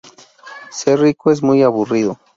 Ser 0.71 0.99
rico 1.01 1.29
es 1.29 1.43
muy 1.43 1.61
aburrido 1.61 2.17